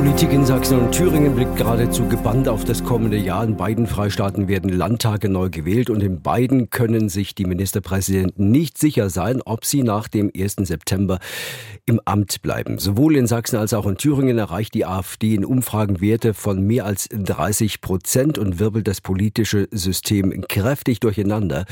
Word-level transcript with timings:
Politik 0.00 0.32
in 0.32 0.46
Sachsen 0.46 0.78
und 0.78 0.92
Thüringen 0.92 1.34
blickt 1.34 1.56
geradezu 1.56 2.08
gebannt 2.08 2.48
auf 2.48 2.64
das 2.64 2.82
kommende 2.82 3.18
Jahr. 3.18 3.44
In 3.44 3.58
beiden 3.58 3.86
Freistaaten 3.86 4.48
werden 4.48 4.70
Landtage 4.70 5.28
neu 5.28 5.50
gewählt 5.50 5.90
und 5.90 6.02
in 6.02 6.22
beiden 6.22 6.70
können 6.70 7.10
sich 7.10 7.34
die 7.34 7.44
Ministerpräsidenten 7.44 8.50
nicht 8.50 8.78
sicher 8.78 9.10
sein, 9.10 9.42
ob 9.44 9.66
sie 9.66 9.82
nach 9.82 10.08
dem 10.08 10.30
1. 10.34 10.56
September 10.62 11.18
im 11.84 12.00
Amt 12.06 12.40
bleiben. 12.40 12.78
Sowohl 12.78 13.14
in 13.14 13.26
Sachsen 13.26 13.56
als 13.56 13.74
auch 13.74 13.86
in 13.86 13.98
Thüringen 13.98 14.38
erreicht 14.38 14.72
die 14.72 14.86
AfD 14.86 15.34
in 15.34 15.44
Umfragen 15.44 16.00
Werte 16.00 16.32
von 16.32 16.62
mehr 16.66 16.86
als 16.86 17.06
30 17.10 17.82
Prozent 17.82 18.38
und 18.38 18.58
wirbelt 18.58 18.88
das 18.88 19.02
politische 19.02 19.68
System 19.70 20.46
kräftig 20.48 21.00
durcheinander. 21.00 21.66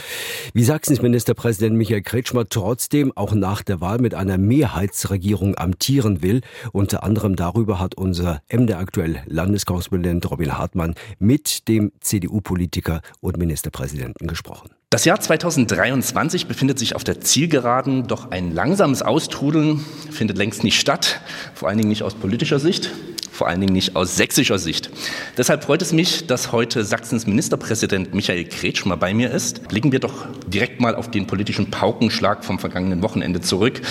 Wie 0.52 0.64
Sachsens 0.64 1.00
Ministerpräsident 1.00 1.76
Michael 1.76 2.02
Kretschmer 2.02 2.46
trotzdem 2.46 3.10
auch 3.16 3.32
nach 3.32 3.62
der 3.62 3.80
Wahl 3.80 4.00
mit 4.00 4.12
einer 4.12 4.36
Mehrheitsregierung 4.36 5.56
amtieren 5.56 6.20
will, 6.22 6.42
unter 6.72 7.04
anderem 7.04 7.34
darüber 7.34 7.80
hat 7.80 7.94
unser 7.94 8.17
MDR 8.50 8.78
aktuell 8.78 9.22
Landeskorrespondent 9.26 10.30
Robin 10.30 10.56
Hartmann 10.56 10.94
mit 11.18 11.68
dem 11.68 11.92
CDU-Politiker 12.00 13.00
und 13.20 13.36
Ministerpräsidenten 13.36 14.26
gesprochen. 14.26 14.70
Das 14.90 15.04
Jahr 15.04 15.20
2023 15.20 16.46
befindet 16.46 16.78
sich 16.78 16.94
auf 16.96 17.04
der 17.04 17.20
Zielgeraden, 17.20 18.06
doch 18.06 18.30
ein 18.30 18.54
langsames 18.54 19.02
Austrudeln 19.02 19.84
findet 20.10 20.38
längst 20.38 20.64
nicht 20.64 20.80
statt, 20.80 21.20
vor 21.54 21.68
allen 21.68 21.76
Dingen 21.76 21.90
nicht 21.90 22.02
aus 22.02 22.14
politischer 22.14 22.58
Sicht, 22.58 22.90
vor 23.30 23.48
allen 23.48 23.60
Dingen 23.60 23.74
nicht 23.74 23.96
aus 23.96 24.16
sächsischer 24.16 24.58
Sicht. 24.58 24.90
Deshalb 25.36 25.64
freut 25.64 25.82
es 25.82 25.92
mich, 25.92 26.26
dass 26.26 26.52
heute 26.52 26.84
Sachsens 26.84 27.26
Ministerpräsident 27.26 28.14
Michael 28.14 28.44
Kretschmer 28.44 28.96
bei 28.96 29.12
mir 29.12 29.30
ist. 29.30 29.68
Blicken 29.68 29.92
wir 29.92 30.00
doch 30.00 30.26
direkt 30.46 30.80
mal 30.80 30.94
auf 30.94 31.10
den 31.10 31.26
politischen 31.26 31.70
Paukenschlag 31.70 32.44
vom 32.44 32.58
vergangenen 32.58 33.02
Wochenende 33.02 33.42
zurück. 33.42 33.82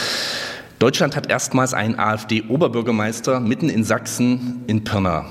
Deutschland 0.80 1.16
hat 1.16 1.28
erstmals 1.28 1.73
einen 1.73 1.97
AfD-Oberbürgermeister 1.97 3.39
mitten 3.39 3.67
in 3.67 3.83
Sachsen 3.83 4.64
in 4.67 4.84
Pirna. 4.84 5.25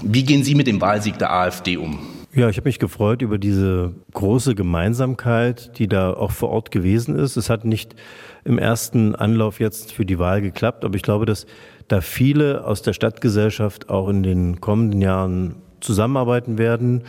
Wie 0.00 0.22
gehen 0.22 0.44
Sie 0.44 0.54
mit 0.54 0.68
dem 0.68 0.80
Wahlsieg 0.80 1.18
der 1.18 1.32
AfD 1.32 1.76
um? 1.76 1.98
Ja, 2.32 2.48
ich 2.48 2.56
habe 2.56 2.68
mich 2.68 2.78
gefreut 2.78 3.20
über 3.20 3.38
diese 3.38 3.94
große 4.12 4.54
Gemeinsamkeit, 4.54 5.76
die 5.78 5.88
da 5.88 6.12
auch 6.12 6.30
vor 6.30 6.50
Ort 6.50 6.70
gewesen 6.70 7.18
ist. 7.18 7.36
Es 7.36 7.50
hat 7.50 7.64
nicht 7.64 7.96
im 8.44 8.58
ersten 8.58 9.16
Anlauf 9.16 9.58
jetzt 9.58 9.92
für 9.92 10.06
die 10.06 10.20
Wahl 10.20 10.40
geklappt, 10.40 10.84
aber 10.84 10.94
ich 10.94 11.02
glaube, 11.02 11.26
dass 11.26 11.46
da 11.88 12.00
viele 12.00 12.64
aus 12.64 12.82
der 12.82 12.92
Stadtgesellschaft 12.92 13.90
auch 13.90 14.08
in 14.08 14.22
den 14.22 14.60
kommenden 14.60 15.00
Jahren 15.00 15.56
zusammenarbeiten 15.80 16.58
werden, 16.58 17.02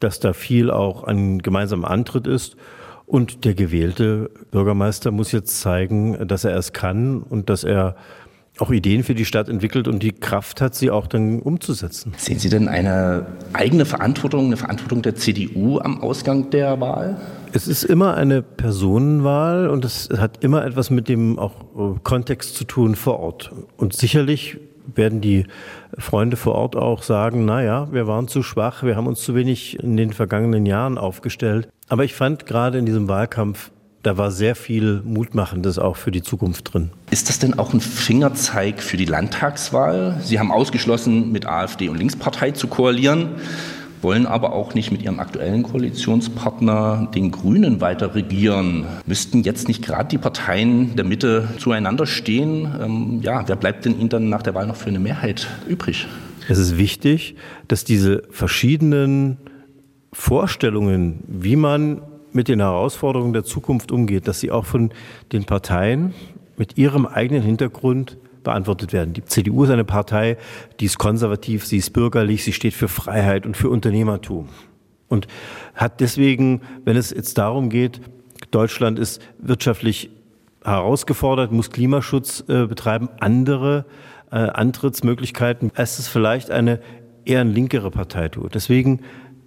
dass 0.00 0.18
da 0.18 0.32
viel 0.32 0.70
auch 0.70 1.04
an 1.04 1.40
gemeinsamem 1.40 1.84
Antritt 1.84 2.26
ist 2.26 2.56
und 3.08 3.44
der 3.44 3.54
gewählte 3.54 4.30
Bürgermeister 4.50 5.10
muss 5.10 5.32
jetzt 5.32 5.60
zeigen, 5.60 6.28
dass 6.28 6.44
er 6.44 6.56
es 6.56 6.72
kann 6.72 7.22
und 7.22 7.48
dass 7.48 7.64
er 7.64 7.96
auch 8.58 8.70
Ideen 8.70 9.04
für 9.04 9.14
die 9.14 9.24
Stadt 9.24 9.48
entwickelt 9.48 9.88
und 9.88 10.02
die 10.02 10.12
Kraft 10.12 10.60
hat, 10.60 10.74
sie 10.74 10.90
auch 10.90 11.06
dann 11.06 11.40
umzusetzen. 11.40 12.12
Sehen 12.16 12.38
Sie 12.38 12.48
denn 12.48 12.68
eine 12.68 13.26
eigene 13.52 13.86
Verantwortung, 13.86 14.46
eine 14.46 14.56
Verantwortung 14.56 15.02
der 15.02 15.14
CDU 15.14 15.78
am 15.78 16.02
Ausgang 16.02 16.50
der 16.50 16.80
Wahl? 16.80 17.20
Es 17.52 17.66
ist 17.66 17.84
immer 17.84 18.14
eine 18.14 18.42
Personenwahl 18.42 19.68
und 19.68 19.84
es 19.84 20.10
hat 20.16 20.42
immer 20.44 20.64
etwas 20.66 20.90
mit 20.90 21.08
dem 21.08 21.38
auch 21.38 21.62
äh, 21.76 21.98
Kontext 22.02 22.56
zu 22.56 22.64
tun 22.64 22.94
vor 22.94 23.20
Ort. 23.20 23.52
Und 23.76 23.94
sicherlich 23.94 24.58
werden 24.94 25.20
die 25.20 25.46
Freunde 25.96 26.36
vor 26.36 26.54
Ort 26.54 26.76
auch 26.76 27.02
sagen, 27.02 27.44
na 27.44 27.62
ja, 27.62 27.92
wir 27.92 28.06
waren 28.06 28.28
zu 28.28 28.42
schwach, 28.42 28.82
wir 28.82 28.96
haben 28.96 29.06
uns 29.06 29.22
zu 29.22 29.34
wenig 29.34 29.78
in 29.82 29.96
den 29.96 30.12
vergangenen 30.12 30.66
Jahren 30.66 30.98
aufgestellt. 30.98 31.68
Aber 31.88 32.04
ich 32.04 32.14
fand 32.14 32.46
gerade 32.46 32.78
in 32.78 32.86
diesem 32.86 33.08
Wahlkampf, 33.08 33.70
da 34.02 34.16
war 34.16 34.30
sehr 34.30 34.54
viel 34.54 35.02
Mutmachendes 35.04 35.78
auch 35.78 35.96
für 35.96 36.10
die 36.10 36.22
Zukunft 36.22 36.72
drin. 36.72 36.90
Ist 37.10 37.28
das 37.28 37.38
denn 37.38 37.58
auch 37.58 37.72
ein 37.72 37.80
Fingerzeig 37.80 38.82
für 38.82 38.96
die 38.96 39.04
Landtagswahl? 39.04 40.18
Sie 40.22 40.38
haben 40.38 40.52
ausgeschlossen, 40.52 41.32
mit 41.32 41.46
AfD 41.46 41.88
und 41.88 41.98
Linkspartei 41.98 42.52
zu 42.52 42.68
koalieren 42.68 43.30
wollen 44.02 44.26
aber 44.26 44.52
auch 44.52 44.74
nicht 44.74 44.90
mit 44.92 45.02
ihrem 45.02 45.20
aktuellen 45.20 45.62
Koalitionspartner, 45.62 47.08
den 47.14 47.30
Grünen, 47.30 47.80
weiter 47.80 48.14
regieren. 48.14 48.86
Müssten 49.06 49.42
jetzt 49.42 49.68
nicht 49.68 49.84
gerade 49.84 50.08
die 50.08 50.18
Parteien 50.18 50.96
der 50.96 51.04
Mitte 51.04 51.48
zueinander 51.58 52.06
stehen? 52.06 52.68
Ähm, 52.82 53.20
ja, 53.22 53.46
wer 53.46 53.56
bleibt 53.56 53.84
denn 53.84 53.98
ihnen 53.98 54.08
dann 54.08 54.28
nach 54.28 54.42
der 54.42 54.54
Wahl 54.54 54.66
noch 54.66 54.76
für 54.76 54.88
eine 54.88 55.00
Mehrheit 55.00 55.48
übrig? 55.68 56.06
Es 56.48 56.58
ist 56.58 56.78
wichtig, 56.78 57.36
dass 57.66 57.84
diese 57.84 58.22
verschiedenen 58.30 59.36
Vorstellungen, 60.12 61.22
wie 61.26 61.56
man 61.56 62.00
mit 62.32 62.48
den 62.48 62.60
Herausforderungen 62.60 63.32
der 63.32 63.44
Zukunft 63.44 63.92
umgeht, 63.92 64.28
dass 64.28 64.40
sie 64.40 64.50
auch 64.50 64.64
von 64.64 64.90
den 65.32 65.44
Parteien 65.44 66.14
mit 66.56 66.78
ihrem 66.78 67.06
eigenen 67.06 67.42
Hintergrund 67.42 68.16
beantwortet 68.48 68.94
werden. 68.94 69.12
Die 69.12 69.24
CDU 69.24 69.64
ist 69.64 69.70
eine 69.70 69.84
Partei, 69.84 70.38
die 70.80 70.86
ist 70.86 70.98
konservativ, 70.98 71.66
sie 71.66 71.76
ist 71.76 71.92
bürgerlich, 71.92 72.44
sie 72.44 72.54
steht 72.54 72.72
für 72.72 72.88
Freiheit 72.88 73.44
und 73.44 73.56
für 73.58 73.68
Unternehmertum. 73.68 74.48
Und 75.08 75.28
hat 75.74 76.00
deswegen, 76.00 76.62
wenn 76.84 76.96
es 76.96 77.10
jetzt 77.10 77.36
darum 77.36 77.68
geht, 77.68 78.00
Deutschland 78.50 78.98
ist 78.98 79.20
wirtschaftlich 79.38 80.10
herausgefordert, 80.64 81.52
muss 81.52 81.70
Klimaschutz 81.70 82.42
äh, 82.48 82.66
betreiben, 82.66 83.10
andere 83.20 83.84
äh, 84.30 84.36
Antrittsmöglichkeiten, 84.36 85.70
als 85.74 85.98
es 85.98 86.08
vielleicht 86.08 86.50
eine 86.50 86.80
eher 87.26 87.44
linkere 87.44 87.90
Partei 87.90 88.28
tut. 88.28 88.54
Deswegen 88.54 89.00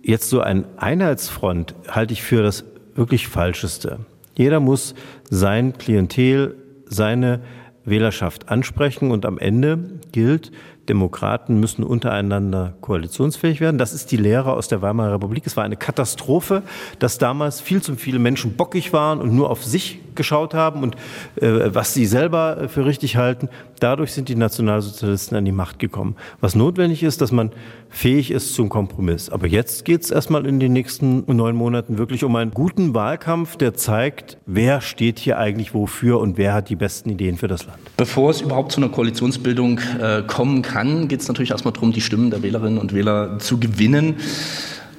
jetzt 0.03 0.29
so 0.29 0.41
ein 0.41 0.65
Einheitsfront 0.77 1.73
halte 1.89 2.13
ich 2.13 2.21
für 2.21 2.43
das 2.43 2.65
wirklich 2.93 3.27
Falscheste. 3.27 4.05
Jeder 4.37 4.59
muss 4.59 4.93
sein 5.29 5.73
Klientel, 5.73 6.55
seine 6.85 7.41
Wählerschaft 7.85 8.49
ansprechen 8.49 9.11
und 9.11 9.25
am 9.25 9.37
Ende 9.37 9.99
gilt, 10.11 10.51
Demokraten 10.89 11.59
müssen 11.59 11.83
untereinander 11.83 12.73
koalitionsfähig 12.81 13.61
werden. 13.61 13.77
Das 13.77 13.93
ist 13.93 14.11
die 14.11 14.17
Lehre 14.17 14.53
aus 14.53 14.67
der 14.67 14.81
Weimarer 14.81 15.13
Republik. 15.13 15.45
Es 15.45 15.55
war 15.55 15.63
eine 15.63 15.77
Katastrophe, 15.77 16.63
dass 16.99 17.17
damals 17.17 17.61
viel 17.61 17.81
zu 17.81 17.95
viele 17.95 18.19
Menschen 18.19 18.53
bockig 18.53 18.91
waren 18.91 19.19
und 19.19 19.33
nur 19.33 19.49
auf 19.49 19.63
sich 19.63 19.99
geschaut 20.15 20.53
haben 20.53 20.83
und 20.83 20.95
äh, 21.35 21.73
was 21.73 21.93
sie 21.93 22.05
selber 22.05 22.67
für 22.69 22.85
richtig 22.85 23.17
halten. 23.17 23.49
Dadurch 23.79 24.11
sind 24.11 24.29
die 24.29 24.35
Nationalsozialisten 24.35 25.37
an 25.37 25.45
die 25.45 25.51
Macht 25.51 25.79
gekommen. 25.79 26.15
Was 26.39 26.55
notwendig 26.55 27.03
ist, 27.03 27.21
dass 27.21 27.31
man 27.31 27.51
fähig 27.89 28.31
ist 28.31 28.53
zum 28.53 28.69
Kompromiss. 28.69 29.29
Aber 29.29 29.47
jetzt 29.47 29.85
geht 29.85 30.03
es 30.03 30.11
erstmal 30.11 30.45
in 30.45 30.59
den 30.59 30.73
nächsten 30.73 31.23
neun 31.27 31.55
Monaten 31.55 31.97
wirklich 31.97 32.23
um 32.23 32.35
einen 32.35 32.51
guten 32.51 32.93
Wahlkampf, 32.93 33.57
der 33.57 33.73
zeigt, 33.73 34.37
wer 34.45 34.81
steht 34.81 35.19
hier 35.19 35.37
eigentlich 35.37 35.73
wofür 35.73 36.19
und 36.19 36.37
wer 36.37 36.53
hat 36.53 36.69
die 36.69 36.75
besten 36.75 37.09
Ideen 37.09 37.37
für 37.37 37.47
das 37.47 37.65
Land. 37.65 37.79
Bevor 37.97 38.29
es 38.31 38.41
überhaupt 38.41 38.71
zu 38.71 38.81
einer 38.81 38.89
Koalitionsbildung 38.89 39.79
äh, 39.99 40.23
kommen 40.25 40.61
kann, 40.61 41.07
geht 41.07 41.21
es 41.21 41.27
natürlich 41.27 41.51
erstmal 41.51 41.73
darum, 41.73 41.91
die 41.91 42.01
Stimmen 42.01 42.31
der 42.31 42.43
Wählerinnen 42.43 42.77
und 42.77 42.93
Wähler 42.93 43.39
zu 43.39 43.59
gewinnen. 43.59 44.15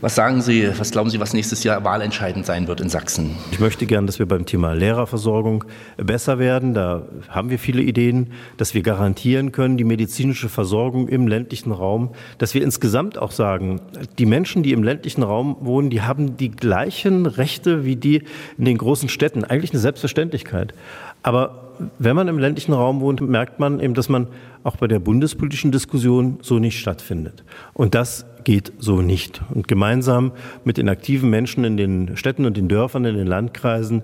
Was 0.02 0.16
sagen 0.16 0.42
Sie, 0.42 0.68
was 0.76 0.90
glauben 0.90 1.10
Sie, 1.10 1.20
was 1.20 1.32
nächstes 1.32 1.62
Jahr 1.62 1.84
wahlentscheidend 1.84 2.44
sein 2.44 2.66
wird 2.66 2.80
in 2.80 2.88
Sachsen? 2.88 3.36
Ich 3.52 3.60
möchte 3.60 3.86
gern, 3.86 4.04
dass 4.08 4.18
wir 4.18 4.26
beim 4.26 4.46
Thema 4.46 4.72
Lehrerversorgung 4.72 5.62
besser 5.96 6.40
werden. 6.40 6.74
Da 6.74 7.06
haben 7.28 7.50
wir 7.50 7.58
viele 7.60 7.82
Ideen, 7.82 8.32
dass 8.56 8.74
wir 8.74 8.82
garantieren 8.82 9.52
können, 9.52 9.76
die 9.76 9.84
medizinische 9.84 10.48
Versorgung 10.48 11.06
im 11.06 11.28
ländlichen 11.28 11.70
Raum, 11.70 12.10
dass 12.38 12.52
wir 12.52 12.64
insgesamt 12.64 13.16
auch 13.16 13.30
sagen, 13.30 13.80
die 14.18 14.26
Menschen, 14.26 14.64
die 14.64 14.72
im 14.72 14.82
ländlichen 14.82 15.22
Raum 15.22 15.56
wohnen, 15.60 15.88
die 15.88 16.02
haben 16.02 16.36
die 16.36 16.50
gleichen 16.50 17.26
Rechte 17.26 17.84
wie 17.84 17.94
die 17.94 18.24
in 18.58 18.64
den 18.64 18.78
großen 18.78 19.08
Städten. 19.08 19.44
Eigentlich 19.44 19.70
eine 19.70 19.78
Selbstverständlichkeit. 19.78 20.74
Aber 21.22 21.74
wenn 22.00 22.16
man 22.16 22.26
im 22.26 22.38
ländlichen 22.38 22.72
Raum 22.72 23.00
wohnt, 23.00 23.20
merkt 23.20 23.60
man 23.60 23.78
eben, 23.78 23.94
dass 23.94 24.08
man 24.08 24.26
auch 24.64 24.76
bei 24.76 24.88
der 24.88 24.98
bundespolitischen 24.98 25.70
Diskussion 25.70 26.38
so 26.42 26.58
nicht 26.58 26.80
stattfindet. 26.80 27.44
Und 27.72 27.94
das 27.94 28.26
geht 28.44 28.72
so 28.78 29.00
nicht. 29.00 29.42
Und 29.52 29.68
gemeinsam 29.68 30.32
mit 30.64 30.76
den 30.76 30.88
aktiven 30.88 31.30
Menschen 31.30 31.64
in 31.64 31.76
den 31.76 32.16
Städten 32.16 32.46
und 32.46 32.56
den 32.56 32.68
Dörfern, 32.68 33.04
in 33.04 33.16
den 33.16 33.26
Landkreisen 33.26 34.02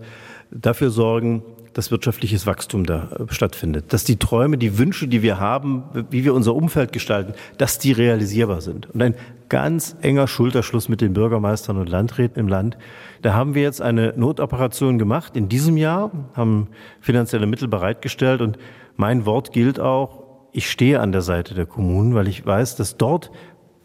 dafür 0.51 0.91
sorgen, 0.91 1.43
dass 1.79 1.93
wirtschaftliches 1.93 2.45
Wachstum 2.45 2.85
da 2.87 3.09
äh, 3.13 3.33
stattfindet, 3.33 3.93
dass 3.93 4.03
die 4.03 4.17
Träume, 4.17 4.59
die 4.59 4.79
Wünsche, 4.79 5.07
die 5.07 5.23
wir 5.23 5.39
haben, 5.39 5.85
wie 6.11 6.25
wir 6.25 6.35
unser 6.35 6.57
Umfeld 6.57 6.93
gestalten, 6.93 7.35
dass 7.57 7.79
die 7.79 7.93
realisierbar 7.93 8.61
sind. 8.61 8.91
Und 8.91 9.01
ein 9.01 9.15
ganz 9.49 9.97
enger 10.03 10.27
Schulterschluss 10.27 10.89
mit 10.89 11.01
den 11.01 11.13
Bürgermeistern 11.13 11.77
und 11.77 11.89
Landräten 11.89 12.41
im 12.41 12.49
Land. 12.49 12.77
Da 13.23 13.33
haben 13.33 13.55
wir 13.55 13.63
jetzt 13.63 13.81
eine 13.81 14.13
Notoperation 14.17 14.99
gemacht 14.99 15.37
in 15.37 15.49
diesem 15.49 15.77
Jahr, 15.77 16.11
haben 16.35 16.69
finanzielle 17.01 17.47
Mittel 17.47 17.69
bereitgestellt 17.69 18.41
und 18.41 18.59
mein 18.97 19.25
Wort 19.25 19.53
gilt 19.53 19.79
auch, 19.79 20.25
ich 20.53 20.69
stehe 20.69 20.99
an 20.99 21.13
der 21.13 21.23
Seite 21.23 21.55
der 21.55 21.67
Kommunen, 21.67 22.15
weil 22.17 22.27
ich 22.27 22.45
weiß, 22.45 22.75
dass 22.75 22.97
dort 22.97 23.31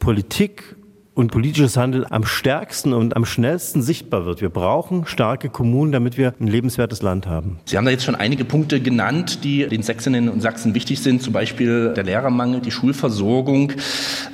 Politik 0.03 0.75
und 1.15 1.31
politisches 1.31 1.77
Handeln 1.77 2.05
am 2.09 2.25
stärksten 2.25 2.93
und 2.93 3.15
am 3.15 3.25
schnellsten 3.25 3.81
sichtbar 3.81 4.25
wird. 4.25 4.41
Wir 4.41 4.49
brauchen 4.49 5.05
starke 5.05 5.49
Kommunen, 5.49 5.91
damit 5.91 6.17
wir 6.17 6.33
ein 6.39 6.47
lebenswertes 6.47 7.01
Land 7.01 7.27
haben. 7.27 7.59
Sie 7.65 7.77
haben 7.77 7.85
da 7.85 7.91
jetzt 7.91 8.03
schon 8.03 8.15
einige 8.15 8.45
Punkte 8.45 8.79
genannt, 8.81 9.43
die 9.43 9.67
den 9.67 9.83
Sächsinnen 9.83 10.29
und 10.29 10.41
Sachsen 10.41 10.73
wichtig 10.73 11.01
sind, 11.01 11.21
zum 11.21 11.33
Beispiel 11.33 11.93
der 11.93 12.03
Lehrermangel, 12.03 12.61
die 12.61 12.71
Schulversorgung. 12.71 13.73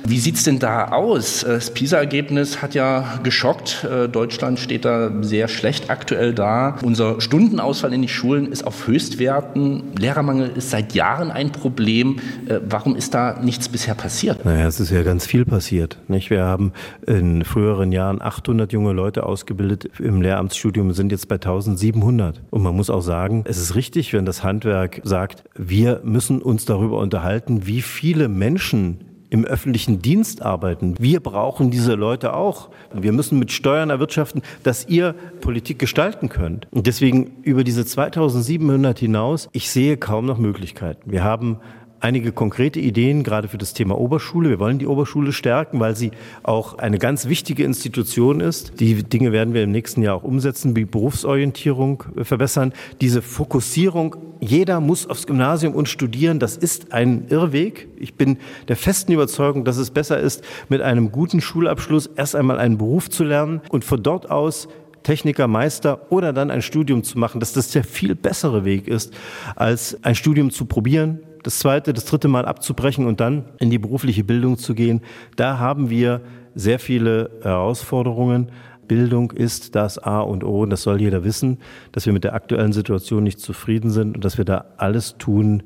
Wie 0.06 0.18
sieht 0.18 0.36
es 0.36 0.44
denn 0.44 0.58
da 0.58 0.88
aus? 0.88 1.40
Das 1.40 1.70
PISA-Ergebnis 1.72 2.62
hat 2.62 2.74
ja 2.74 3.20
geschockt. 3.22 3.86
Deutschland 4.12 4.58
steht 4.58 4.84
da 4.84 5.10
sehr 5.22 5.48
schlecht 5.48 5.90
aktuell 5.90 6.32
da. 6.32 6.76
Unser 6.82 7.20
Stundenausfall 7.20 7.92
in 7.92 8.02
die 8.02 8.08
Schulen 8.08 8.50
ist 8.50 8.66
auf 8.66 8.86
Höchstwerten. 8.86 9.82
Lehrermangel 9.98 10.52
ist 10.56 10.70
seit 10.70 10.94
Jahren 10.94 11.30
ein 11.30 11.52
Problem. 11.52 12.20
Warum 12.66 12.96
ist 12.96 13.12
da 13.12 13.38
nichts 13.42 13.68
bisher 13.68 13.94
passiert? 13.94 14.44
Naja, 14.44 14.66
es 14.66 14.80
ist 14.80 14.90
ja 14.90 15.02
ganz 15.02 15.26
viel 15.26 15.44
passiert. 15.44 15.98
Nicht? 16.08 16.30
Wir 16.30 16.44
haben 16.44 16.69
in 17.06 17.44
früheren 17.44 17.92
Jahren 17.92 18.20
800 18.20 18.72
junge 18.72 18.92
Leute 18.92 19.24
ausgebildet. 19.24 19.90
Im 19.98 20.22
Lehramtsstudium 20.22 20.92
sind 20.92 21.12
jetzt 21.12 21.28
bei 21.28 21.36
1700. 21.36 22.42
Und 22.50 22.62
man 22.62 22.76
muss 22.76 22.90
auch 22.90 23.02
sagen, 23.02 23.44
es 23.46 23.58
ist 23.58 23.74
richtig, 23.74 24.12
wenn 24.12 24.26
das 24.26 24.42
Handwerk 24.42 25.00
sagt, 25.04 25.44
wir 25.56 26.00
müssen 26.04 26.42
uns 26.42 26.64
darüber 26.64 26.98
unterhalten, 26.98 27.66
wie 27.66 27.82
viele 27.82 28.28
Menschen 28.28 29.04
im 29.30 29.44
öffentlichen 29.44 30.02
Dienst 30.02 30.42
arbeiten. 30.42 30.96
Wir 30.98 31.20
brauchen 31.20 31.70
diese 31.70 31.94
Leute 31.94 32.34
auch. 32.34 32.70
Wir 32.92 33.12
müssen 33.12 33.38
mit 33.38 33.52
Steuern 33.52 33.88
erwirtschaften, 33.90 34.42
dass 34.64 34.88
ihr 34.88 35.14
Politik 35.40 35.78
gestalten 35.78 36.28
könnt. 36.28 36.66
Und 36.72 36.86
deswegen 36.86 37.36
über 37.42 37.64
diese 37.64 37.86
2700 37.86 38.98
hinaus, 38.98 39.48
ich 39.52 39.70
sehe 39.70 39.96
kaum 39.96 40.26
noch 40.26 40.38
Möglichkeiten. 40.38 41.10
Wir 41.10 41.24
haben 41.24 41.58
einige 42.00 42.32
konkrete 42.32 42.80
Ideen, 42.80 43.22
gerade 43.22 43.48
für 43.48 43.58
das 43.58 43.74
Thema 43.74 43.98
Oberschule. 43.98 44.50
Wir 44.50 44.58
wollen 44.58 44.78
die 44.78 44.86
Oberschule 44.86 45.32
stärken, 45.32 45.80
weil 45.80 45.94
sie 45.96 46.10
auch 46.42 46.78
eine 46.78 46.98
ganz 46.98 47.28
wichtige 47.28 47.64
Institution 47.64 48.40
ist. 48.40 48.80
Die 48.80 49.02
Dinge 49.02 49.32
werden 49.32 49.54
wir 49.54 49.62
im 49.62 49.70
nächsten 49.70 50.02
Jahr 50.02 50.16
auch 50.16 50.22
umsetzen, 50.22 50.74
die 50.74 50.84
Berufsorientierung 50.84 52.04
verbessern. 52.22 52.72
Diese 53.00 53.22
Fokussierung, 53.22 54.16
jeder 54.40 54.80
muss 54.80 55.06
aufs 55.06 55.26
Gymnasium 55.26 55.74
und 55.74 55.88
studieren, 55.88 56.38
das 56.38 56.56
ist 56.56 56.92
ein 56.92 57.26
Irrweg. 57.28 57.88
Ich 57.98 58.14
bin 58.14 58.38
der 58.68 58.76
festen 58.76 59.12
Überzeugung, 59.12 59.64
dass 59.64 59.76
es 59.76 59.90
besser 59.90 60.18
ist, 60.18 60.42
mit 60.68 60.80
einem 60.80 61.12
guten 61.12 61.40
Schulabschluss 61.40 62.06
erst 62.16 62.34
einmal 62.34 62.58
einen 62.58 62.78
Beruf 62.78 63.10
zu 63.10 63.24
lernen 63.24 63.60
und 63.68 63.84
von 63.84 64.02
dort 64.02 64.30
aus 64.30 64.68
Techniker, 65.02 65.48
Meister 65.48 66.06
oder 66.10 66.32
dann 66.32 66.50
ein 66.50 66.62
Studium 66.62 67.02
zu 67.02 67.18
machen, 67.18 67.40
dass 67.40 67.52
das 67.52 67.70
der 67.70 67.84
viel 67.84 68.14
bessere 68.14 68.64
Weg 68.64 68.86
ist, 68.86 69.12
als 69.56 69.98
ein 70.04 70.14
Studium 70.14 70.50
zu 70.50 70.66
probieren, 70.66 71.20
das 71.42 71.58
zweite, 71.58 71.92
das 71.92 72.04
dritte 72.04 72.28
Mal 72.28 72.44
abzubrechen 72.44 73.06
und 73.06 73.20
dann 73.20 73.44
in 73.58 73.70
die 73.70 73.78
berufliche 73.78 74.24
Bildung 74.24 74.58
zu 74.58 74.74
gehen. 74.74 75.00
Da 75.36 75.58
haben 75.58 75.90
wir 75.90 76.20
sehr 76.54 76.78
viele 76.78 77.30
Herausforderungen. 77.42 78.50
Bildung 78.88 79.30
ist 79.30 79.76
das 79.76 79.98
A 79.98 80.20
und 80.20 80.42
O 80.44 80.62
und 80.62 80.70
das 80.70 80.82
soll 80.82 81.00
jeder 81.00 81.22
wissen, 81.24 81.58
dass 81.92 82.06
wir 82.06 82.12
mit 82.12 82.24
der 82.24 82.34
aktuellen 82.34 82.72
Situation 82.72 83.22
nicht 83.22 83.40
zufrieden 83.40 83.90
sind 83.90 84.16
und 84.16 84.24
dass 84.24 84.36
wir 84.36 84.44
da 84.44 84.64
alles 84.76 85.16
tun, 85.16 85.62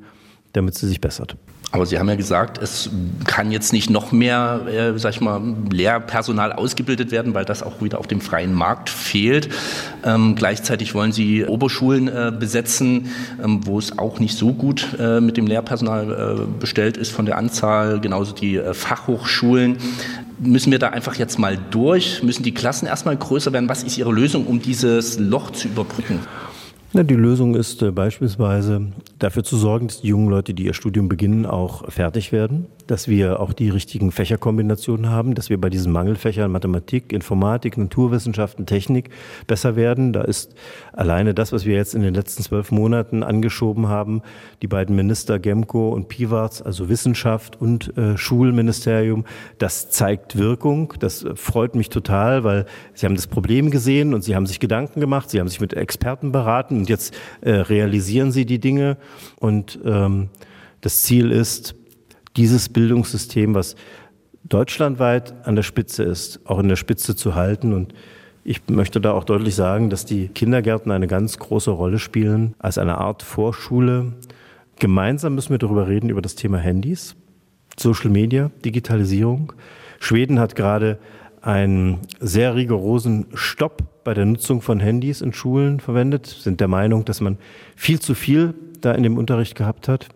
damit 0.53 0.75
sie 0.75 0.87
sich 0.87 1.01
bessert. 1.01 1.35
Aber 1.75 1.85
Sie 1.85 1.99
haben 1.99 2.07
ja 2.07 2.15
gesagt, 2.15 2.57
es 2.61 2.89
kann 3.25 3.51
jetzt 3.51 3.73
nicht 3.73 3.89
noch 3.89 4.13
mehr, 4.13 4.61
äh, 4.65 4.97
sag 4.97 5.11
ich 5.11 5.19
mal, 5.19 5.41
Lehrpersonal 5.69 6.53
ausgebildet 6.53 7.11
werden, 7.11 7.33
weil 7.33 7.43
das 7.43 7.63
auch 7.63 7.81
wieder 7.81 7.99
auf 7.99 8.07
dem 8.07 8.21
freien 8.21 8.53
Markt 8.53 8.89
fehlt. 8.89 9.49
Ähm, 10.05 10.35
gleichzeitig 10.35 10.95
wollen 10.95 11.11
Sie 11.11 11.43
Oberschulen 11.43 12.07
äh, 12.07 12.31
besetzen, 12.31 13.09
ähm, 13.43 13.67
wo 13.67 13.77
es 13.77 13.99
auch 13.99 14.21
nicht 14.21 14.37
so 14.37 14.53
gut 14.53 14.95
äh, 14.97 15.19
mit 15.19 15.35
dem 15.35 15.47
Lehrpersonal 15.47 16.37
äh, 16.37 16.59
bestellt 16.61 16.95
ist 16.95 17.11
von 17.11 17.25
der 17.25 17.37
Anzahl, 17.37 17.99
genauso 17.99 18.33
die 18.33 18.55
äh, 18.55 18.73
Fachhochschulen. 18.73 19.75
Müssen 20.39 20.71
wir 20.71 20.79
da 20.79 20.91
einfach 20.91 21.15
jetzt 21.15 21.39
mal 21.39 21.57
durch? 21.71 22.23
Müssen 22.23 22.43
die 22.43 22.53
Klassen 22.53 22.85
erstmal 22.85 23.17
größer 23.17 23.51
werden? 23.51 23.67
Was 23.67 23.83
ist 23.83 23.97
Ihre 23.97 24.13
Lösung, 24.13 24.47
um 24.47 24.61
dieses 24.61 25.19
Loch 25.19 25.51
zu 25.51 25.67
überbrücken? 25.67 26.21
Na, 26.95 27.03
die 27.03 27.15
Lösung 27.15 27.55
ist 27.55 27.81
äh, 27.81 27.91
beispielsweise 27.91 28.87
dafür 29.19 29.43
zu 29.43 29.57
sorgen, 29.57 29.87
dass 29.87 29.99
die 29.99 30.07
jungen 30.07 30.29
Leute, 30.29 30.53
die 30.53 30.63
ihr 30.63 30.73
Studium 30.73 31.09
beginnen, 31.09 31.45
auch 31.45 31.91
fertig 31.91 32.31
werden, 32.31 32.67
dass 32.87 33.07
wir 33.07 33.39
auch 33.39 33.53
die 33.53 33.69
richtigen 33.69 34.11
Fächerkombinationen 34.11 35.09
haben, 35.09 35.35
dass 35.35 35.49
wir 35.49 35.59
bei 35.59 35.69
diesen 35.69 35.91
Mangelfächern 35.91 36.51
Mathematik, 36.51 37.11
Informatik, 37.11 37.77
Naturwissenschaften, 37.77 38.65
Technik 38.65 39.09
besser 39.47 39.75
werden. 39.75 40.13
Da 40.13 40.21
ist 40.21 40.55
alleine 40.93 41.33
das, 41.33 41.51
was 41.51 41.65
wir 41.65 41.75
jetzt 41.75 41.95
in 41.95 42.01
den 42.01 42.13
letzten 42.13 42.43
zwölf 42.43 42.71
Monaten 42.71 43.23
angeschoben 43.23 43.87
haben, 43.87 44.21
die 44.61 44.67
beiden 44.67 44.95
Minister 44.95 45.39
Gemko 45.39 45.89
und 45.89 46.07
Piwarz, 46.07 46.61
also 46.61 46.89
Wissenschaft 46.89 47.59
und 47.59 47.97
äh, 47.97 48.17
Schulministerium, 48.17 49.25
das 49.57 49.89
zeigt 49.89 50.37
Wirkung. 50.37 50.93
Das 50.99 51.25
freut 51.35 51.75
mich 51.75 51.89
total, 51.89 52.43
weil 52.43 52.65
sie 52.93 53.05
haben 53.05 53.15
das 53.15 53.27
Problem 53.27 53.71
gesehen 53.71 54.13
und 54.13 54.23
sie 54.23 54.35
haben 54.35 54.45
sich 54.45 54.59
Gedanken 54.59 54.99
gemacht, 54.99 55.29
sie 55.29 55.39
haben 55.39 55.47
sich 55.47 55.61
mit 55.61 55.73
Experten 55.73 56.31
beraten 56.31 56.77
und 56.77 56.89
jetzt 56.89 57.15
äh, 57.41 57.51
realisieren 57.51 58.31
sie 58.31 58.45
die 58.45 58.59
Dinge. 58.59 58.97
Und 59.39 59.79
ähm, 59.85 60.29
das 60.81 61.03
Ziel 61.03 61.31
ist, 61.31 61.75
dieses 62.37 62.69
Bildungssystem, 62.69 63.53
was 63.55 63.75
deutschlandweit 64.43 65.33
an 65.45 65.55
der 65.55 65.63
Spitze 65.63 66.03
ist, 66.03 66.39
auch 66.45 66.59
in 66.59 66.69
der 66.69 66.75
Spitze 66.75 67.15
zu 67.15 67.35
halten. 67.35 67.73
Und 67.73 67.93
ich 68.43 68.61
möchte 68.67 69.01
da 69.01 69.13
auch 69.13 69.23
deutlich 69.23 69.55
sagen, 69.55 69.89
dass 69.89 70.05
die 70.05 70.27
Kindergärten 70.27 70.91
eine 70.91 71.07
ganz 71.07 71.39
große 71.39 71.71
Rolle 71.71 71.99
spielen 71.99 72.55
als 72.59 72.77
eine 72.77 72.97
Art 72.97 73.23
Vorschule. 73.23 74.13
Gemeinsam 74.77 75.35
müssen 75.35 75.51
wir 75.51 75.57
darüber 75.57 75.87
reden, 75.87 76.09
über 76.09 76.21
das 76.21 76.35
Thema 76.35 76.57
Handys, 76.57 77.15
Social 77.77 78.11
Media, 78.11 78.51
Digitalisierung. 78.63 79.53
Schweden 79.99 80.39
hat 80.39 80.55
gerade 80.55 80.99
einen 81.41 81.99
sehr 82.19 82.55
rigorosen 82.55 83.27
Stopp 83.33 84.03
bei 84.03 84.13
der 84.13 84.25
Nutzung 84.25 84.61
von 84.61 84.79
Handys 84.79 85.21
in 85.21 85.33
Schulen 85.33 85.79
verwendet, 85.79 86.25
sind 86.27 86.59
der 86.59 86.67
Meinung, 86.67 87.05
dass 87.05 87.21
man 87.21 87.37
viel 87.75 87.99
zu 87.99 88.13
viel 88.13 88.53
da 88.81 88.91
in 88.93 89.03
dem 89.03 89.17
Unterricht 89.17 89.55
gehabt 89.55 89.87
hat. 89.87 90.07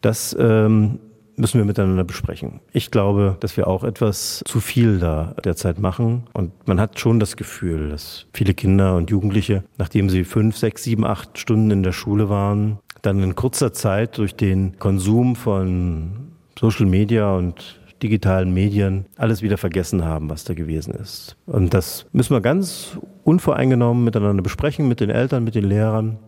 Das 0.00 0.36
ähm, 0.38 0.98
müssen 1.40 1.58
wir 1.58 1.64
miteinander 1.64 2.04
besprechen. 2.04 2.60
Ich 2.72 2.90
glaube, 2.90 3.36
dass 3.40 3.56
wir 3.56 3.66
auch 3.66 3.82
etwas 3.82 4.42
zu 4.46 4.60
viel 4.60 4.98
da 4.98 5.34
derzeit 5.44 5.80
machen. 5.80 6.24
Und 6.32 6.52
man 6.68 6.80
hat 6.80 7.00
schon 7.00 7.18
das 7.18 7.36
Gefühl, 7.36 7.88
dass 7.90 8.26
viele 8.32 8.54
Kinder 8.54 8.96
und 8.96 9.10
Jugendliche, 9.10 9.64
nachdem 9.78 10.10
sie 10.10 10.24
fünf, 10.24 10.56
sechs, 10.56 10.84
sieben, 10.84 11.04
acht 11.04 11.38
Stunden 11.38 11.70
in 11.70 11.82
der 11.82 11.92
Schule 11.92 12.28
waren, 12.28 12.78
dann 13.02 13.22
in 13.22 13.34
kurzer 13.34 13.72
Zeit 13.72 14.18
durch 14.18 14.36
den 14.36 14.78
Konsum 14.78 15.34
von 15.34 16.32
Social 16.58 16.86
Media 16.86 17.34
und 17.34 17.80
digitalen 18.02 18.52
Medien 18.52 19.06
alles 19.16 19.42
wieder 19.42 19.58
vergessen 19.58 20.04
haben, 20.04 20.30
was 20.30 20.44
da 20.44 20.54
gewesen 20.54 20.94
ist. 20.94 21.36
Und 21.46 21.74
das 21.74 22.06
müssen 22.12 22.34
wir 22.34 22.40
ganz 22.40 22.98
unvoreingenommen 23.24 24.04
miteinander 24.04 24.42
besprechen, 24.42 24.88
mit 24.88 25.00
den 25.00 25.10
Eltern, 25.10 25.44
mit 25.44 25.54
den 25.54 25.64
Lehrern 25.64 26.18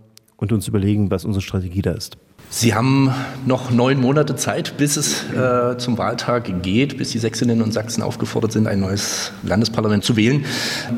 und 0.42 0.50
uns 0.50 0.66
überlegen, 0.66 1.08
was 1.12 1.24
unsere 1.24 1.40
Strategie 1.40 1.82
da 1.82 1.92
ist. 1.92 2.18
Sie 2.50 2.74
haben 2.74 3.14
noch 3.46 3.70
neun 3.70 4.00
Monate 4.00 4.34
Zeit, 4.34 4.76
bis 4.76 4.96
es 4.96 5.24
äh, 5.32 5.78
zum 5.78 5.96
Wahltag 5.98 6.62
geht, 6.62 6.98
bis 6.98 7.12
die 7.12 7.18
Sächsinnen 7.18 7.62
und 7.62 7.72
Sachsen 7.72 8.02
aufgefordert 8.02 8.50
sind, 8.50 8.66
ein 8.66 8.80
neues 8.80 9.32
Landesparlament 9.44 10.02
zu 10.02 10.16
wählen. 10.16 10.44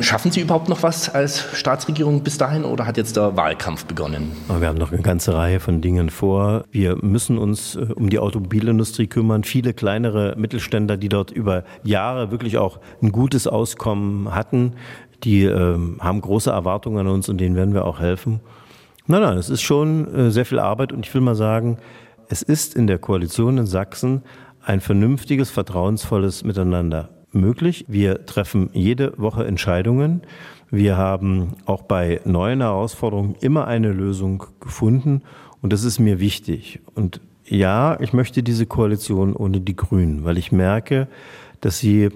Schaffen 0.01 0.33
Sie 0.33 0.41
überhaupt 0.41 0.71
noch 0.71 0.83
was 0.83 1.15
als 1.15 1.45
Staatsregierung 1.53 2.23
bis 2.23 2.39
dahin 2.39 2.65
oder 2.65 2.87
hat 2.87 2.97
jetzt 2.97 3.17
der 3.17 3.37
Wahlkampf 3.37 3.85
begonnen? 3.85 4.33
Wir 4.49 4.67
haben 4.67 4.79
noch 4.79 4.93
eine 4.93 5.03
ganze 5.03 5.35
Reihe 5.35 5.61
von 5.61 5.83
Dingen 5.83 6.09
vor. 6.09 6.65
Wir 6.73 6.97
müssen 7.03 7.37
uns 7.37 7.77
äh, 7.77 7.87
um 7.95 8.09
die 8.09 8.19
Automobilindustrie 8.19 9.09
kümmern. 9.09 9.45
Viele 9.45 9.75
kleinere 9.75 10.35
Mittelständler, 10.39 10.97
die 10.97 11.11
dort 11.11 11.31
über 11.31 11.65
Jahre 11.83 12.31
wirklich 12.31 12.57
auch 12.57 12.81
ein 13.03 13.13
gutes 13.13 13.47
Auskommen 13.47 14.35
hatten, 14.35 14.73
die 15.23 15.45
äh, 15.45 15.79
haben 16.01 16.21
große 16.23 16.51
Erwartungen 16.51 17.07
an 17.07 17.09
uns 17.09 17.29
und 17.29 17.39
denen 17.39 17.57
werden 17.57 17.75
wir 17.75 17.85
auch 17.85 18.01
helfen. 18.01 18.41
Nein, 19.07 19.21
nein, 19.21 19.37
es 19.37 19.51
ist 19.51 19.61
schon 19.61 20.15
äh, 20.15 20.31
sehr 20.31 20.47
viel 20.47 20.59
Arbeit 20.59 20.93
und 20.93 21.05
ich 21.05 21.13
will 21.13 21.21
mal 21.21 21.35
sagen, 21.35 21.77
es 22.29 22.41
ist 22.41 22.75
in 22.75 22.87
der 22.87 22.99
Koalition 22.99 23.59
in 23.59 23.67
Sachsen 23.67 24.23
ein 24.65 24.81
vernünftiges, 24.81 25.51
vertrauensvolles 25.51 26.43
Miteinander 26.43 27.11
möglich. 27.31 27.85
Wir 27.87 28.25
treffen 28.25 28.71
jede 28.73 29.13
Woche 29.19 29.45
Entscheidungen. 29.47 30.23
Wir 30.71 30.97
haben 30.97 31.55
auch 31.67 31.83
bei 31.83 32.23
neuen 32.25 32.63
Herausforderungen 32.63 33.35
immer 33.41 33.67
eine 33.67 33.93
Lösung 33.93 34.45
gefunden 34.59 35.21
und 35.61 35.75
das 35.75 35.85
ist 35.85 35.99
mir 35.99 36.19
wichtig. 36.19 36.81
Und 36.95 37.21
ja, 37.47 38.01
ich 38.01 38.15
möchte 38.15 38.43
diese 38.43 38.65
Koalition 38.65 39.37
ohne 39.37 39.61
die 39.61 39.77
Grünen, 39.77 40.25
weil 40.25 40.39
ich 40.39 40.51
merke, 40.51 41.09
dass 41.61 41.79
sie 41.79 42.09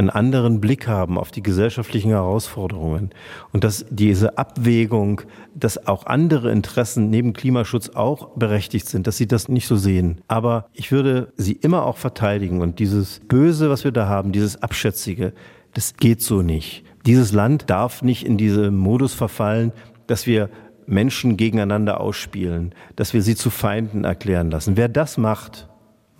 einen 0.00 0.10
anderen 0.10 0.60
Blick 0.60 0.88
haben 0.88 1.18
auf 1.18 1.30
die 1.30 1.42
gesellschaftlichen 1.42 2.10
Herausforderungen 2.10 3.10
und 3.52 3.64
dass 3.64 3.84
diese 3.90 4.38
Abwägung, 4.38 5.20
dass 5.54 5.86
auch 5.86 6.06
andere 6.06 6.50
Interessen 6.50 7.10
neben 7.10 7.34
Klimaschutz 7.34 7.90
auch 7.90 8.30
berechtigt 8.30 8.88
sind, 8.88 9.06
dass 9.06 9.18
sie 9.18 9.28
das 9.28 9.48
nicht 9.48 9.66
so 9.66 9.76
sehen. 9.76 10.22
Aber 10.26 10.66
ich 10.72 10.90
würde 10.90 11.32
sie 11.36 11.52
immer 11.52 11.84
auch 11.84 11.98
verteidigen 11.98 12.62
und 12.62 12.78
dieses 12.78 13.20
Böse, 13.28 13.68
was 13.70 13.84
wir 13.84 13.92
da 13.92 14.08
haben, 14.08 14.32
dieses 14.32 14.62
Abschätzige, 14.62 15.34
das 15.74 15.94
geht 15.96 16.22
so 16.22 16.42
nicht. 16.42 16.82
Dieses 17.06 17.32
Land 17.32 17.68
darf 17.68 18.02
nicht 18.02 18.26
in 18.26 18.38
diese 18.38 18.70
Modus 18.70 19.14
verfallen, 19.14 19.72
dass 20.06 20.26
wir 20.26 20.48
Menschen 20.86 21.36
gegeneinander 21.36 22.00
ausspielen, 22.00 22.74
dass 22.96 23.12
wir 23.12 23.22
sie 23.22 23.36
zu 23.36 23.50
Feinden 23.50 24.04
erklären 24.04 24.50
lassen. 24.50 24.76
Wer 24.76 24.88
das 24.88 25.18
macht, 25.18 25.68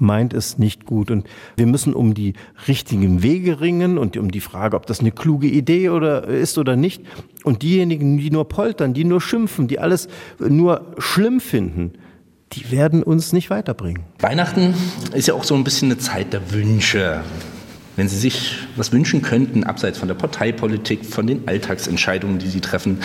meint 0.00 0.32
es 0.32 0.58
nicht 0.58 0.86
gut. 0.86 1.10
Und 1.10 1.28
wir 1.56 1.66
müssen 1.66 1.94
um 1.94 2.14
die 2.14 2.34
richtigen 2.66 3.22
Wege 3.22 3.60
ringen 3.60 3.98
und 3.98 4.16
um 4.16 4.30
die 4.30 4.40
Frage, 4.40 4.76
ob 4.76 4.86
das 4.86 5.00
eine 5.00 5.12
kluge 5.12 5.46
Idee 5.46 5.90
oder 5.90 6.24
ist 6.24 6.58
oder 6.58 6.76
nicht. 6.76 7.02
Und 7.44 7.62
diejenigen, 7.62 8.18
die 8.18 8.30
nur 8.30 8.48
poltern, 8.48 8.94
die 8.94 9.04
nur 9.04 9.20
schimpfen, 9.20 9.68
die 9.68 9.78
alles 9.78 10.08
nur 10.38 10.94
schlimm 10.98 11.40
finden, 11.40 11.92
die 12.52 12.70
werden 12.70 13.02
uns 13.02 13.32
nicht 13.32 13.50
weiterbringen. 13.50 14.02
Weihnachten 14.18 14.74
ist 15.14 15.28
ja 15.28 15.34
auch 15.34 15.44
so 15.44 15.54
ein 15.54 15.62
bisschen 15.62 15.90
eine 15.90 15.98
Zeit 15.98 16.32
der 16.32 16.52
Wünsche. 16.52 17.22
Wenn 17.96 18.08
Sie 18.08 18.18
sich 18.18 18.56
was 18.76 18.92
wünschen 18.92 19.22
könnten, 19.22 19.64
abseits 19.64 19.98
von 19.98 20.08
der 20.08 20.14
Parteipolitik, 20.14 21.04
von 21.04 21.26
den 21.26 21.46
Alltagsentscheidungen, 21.46 22.38
die 22.38 22.48
Sie 22.48 22.60
treffen, 22.60 23.00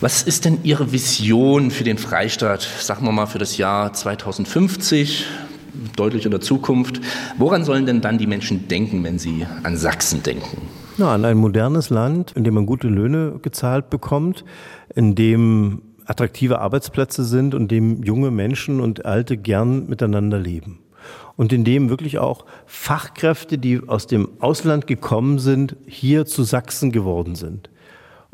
was 0.00 0.22
ist 0.22 0.44
denn 0.44 0.58
Ihre 0.62 0.92
Vision 0.92 1.70
für 1.70 1.84
den 1.84 1.98
Freistaat, 1.98 2.62
sagen 2.62 3.04
wir 3.06 3.12
mal 3.12 3.26
für 3.26 3.38
das 3.38 3.56
Jahr 3.56 3.92
2050, 3.92 5.26
deutlich 5.96 6.24
in 6.24 6.30
der 6.30 6.40
Zukunft? 6.40 7.00
Woran 7.38 7.64
sollen 7.64 7.86
denn 7.86 8.00
dann 8.00 8.18
die 8.18 8.26
Menschen 8.26 8.68
denken, 8.68 9.04
wenn 9.04 9.18
sie 9.18 9.46
an 9.62 9.76
Sachsen 9.76 10.22
denken? 10.22 10.62
Ja, 10.98 11.14
an 11.14 11.24
ein 11.24 11.36
modernes 11.36 11.90
Land, 11.90 12.32
in 12.32 12.44
dem 12.44 12.54
man 12.54 12.66
gute 12.66 12.88
Löhne 12.88 13.40
gezahlt 13.42 13.90
bekommt, 13.90 14.44
in 14.94 15.14
dem 15.14 15.82
attraktive 16.06 16.60
Arbeitsplätze 16.60 17.24
sind 17.24 17.54
und 17.54 17.62
in 17.62 17.68
dem 17.68 18.02
junge 18.02 18.30
Menschen 18.30 18.80
und 18.80 19.04
Alte 19.04 19.36
gern 19.36 19.86
miteinander 19.86 20.38
leben 20.38 20.80
und 21.36 21.52
in 21.52 21.64
dem 21.64 21.90
wirklich 21.90 22.18
auch 22.18 22.44
Fachkräfte, 22.66 23.58
die 23.58 23.80
aus 23.86 24.06
dem 24.06 24.28
Ausland 24.40 24.86
gekommen 24.86 25.38
sind, 25.38 25.76
hier 25.86 26.26
zu 26.26 26.44
Sachsen 26.44 26.92
geworden 26.92 27.34
sind. 27.34 27.70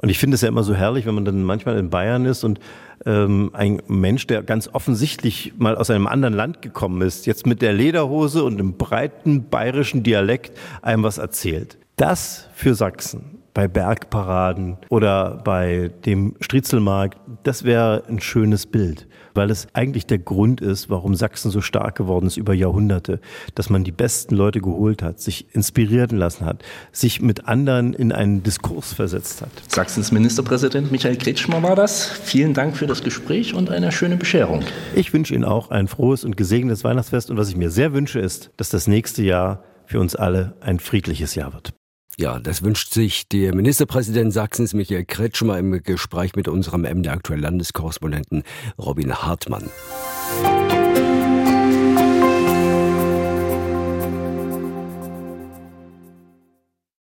Und 0.02 0.09
ich 0.09 0.19
finde 0.19 0.37
es 0.37 0.40
ja 0.40 0.49
immer 0.49 0.62
so 0.62 0.75
herrlich, 0.75 1.04
wenn 1.04 1.14
man 1.14 1.25
dann 1.26 1.42
manchmal 1.42 1.78
in 1.78 1.90
Bayern 1.90 2.25
ist 2.25 2.42
und 2.42 2.59
ähm, 3.04 3.50
ein 3.52 3.83
Mensch, 3.87 4.26
der 4.26 4.42
ganz 4.42 4.69
offensichtlich 4.73 5.52
mal 5.59 5.76
aus 5.76 5.90
einem 5.90 6.07
anderen 6.07 6.35
Land 6.35 6.62
gekommen 6.62 7.02
ist, 7.02 7.26
jetzt 7.26 7.47
mit 7.47 7.61
der 7.61 7.75
Lederhose 7.75 8.42
und 8.45 8.61
im 8.61 8.75
breiten 8.75 9.49
bayerischen 9.49 10.02
Dialekt 10.02 10.59
einem 10.80 11.02
was 11.02 11.19
erzählt. 11.19 11.76
Das 11.97 12.49
für 12.54 12.75
Sachsen 12.75 13.39
bei 13.54 13.69
Bergparaden 13.69 14.78
oder 14.88 15.40
bei 15.45 15.90
dem 16.04 16.35
Striezelmarkt, 16.40 17.19
das 17.42 17.64
wäre 17.64 18.04
ein 18.09 18.21
schönes 18.21 18.66
Bild, 18.66 19.07
weil 19.35 19.50
es 19.50 19.69
eigentlich 19.73 20.07
der 20.07 20.19
Grund 20.19 20.61
ist, 20.61 20.90
warum 20.90 21.14
Sachsen 21.14 21.50
so 21.50 21.61
stark 21.61 21.97
geworden 21.97 22.26
ist 22.26 22.37
über 22.37 22.54
Jahrhunderte, 22.54 23.21
dass 23.54 23.71
man 23.71 23.85
die 23.85 23.92
besten 23.92 24.37
Leute 24.37 24.61
geholt 24.61 25.02
hat, 25.02 25.21
sich 25.21 25.54
inspirieren 25.54 26.16
lassen 26.16 26.47
hat, 26.47 26.62
sich 26.92 27.21
mit 27.21 27.49
anderen 27.49 27.92
in 27.92 28.12
einen 28.12 28.42
Diskurs 28.42 28.92
versetzt 28.92 29.42
hat. 29.42 29.50
Sachsens 29.69 30.12
Ministerpräsident 30.12 30.92
Michael 30.92 31.16
Kretschmer 31.16 31.62
war 31.62 31.76
das. 31.76 32.07
Vielen 32.07 32.54
Dank 32.54 32.76
für 32.76 32.87
das 32.87 33.02
Gespräch 33.02 33.54
und 33.54 33.71
eine 33.71 33.92
schöne 33.92 34.16
Bescherung. 34.16 34.62
Ich 34.95 35.12
wünsche 35.12 35.35
Ihnen 35.35 35.45
auch 35.45 35.71
ein 35.71 35.88
frohes 35.88 36.25
und 36.25 36.37
gesegnetes 36.37 36.85
Weihnachtsfest 36.85 37.30
und 37.30 37.37
was 37.37 37.49
ich 37.49 37.57
mir 37.57 37.71
sehr 37.71 37.92
wünsche 37.92 38.21
ist, 38.21 38.50
dass 38.57 38.71
das 38.71 38.87
nächste 38.87 39.23
Jahr 39.23 39.64
für 39.87 39.99
uns 39.99 40.14
alle 40.14 40.54
ein 40.61 40.78
friedliches 40.78 41.35
Jahr 41.35 41.52
wird. 41.52 41.73
Ja, 42.18 42.38
das 42.38 42.62
wünscht 42.62 42.92
sich 42.92 43.28
der 43.28 43.54
Ministerpräsident 43.54 44.32
Sachsens 44.32 44.74
Michael 44.74 45.04
Kretschmer 45.04 45.58
im 45.58 45.82
Gespräch 45.82 46.36
mit 46.36 46.48
unserem 46.48 46.82
MD 46.82 47.08
aktuell 47.08 47.40
Landeskorrespondenten 47.40 48.42
Robin 48.78 49.14
Hartmann. 49.14 49.70